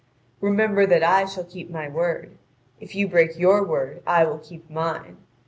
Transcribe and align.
Remember 0.39 0.87
that 0.87 1.03
I 1.03 1.25
shall 1.25 1.43
keep 1.43 1.69
my 1.69 1.87
word; 1.87 2.35
if 2.79 2.95
you 2.95 3.07
break 3.07 3.37
your 3.37 3.63
word 3.63 4.01
I 4.07 4.23
will 4.25 4.39
keep 4.39 4.67
mine. 4.67 5.17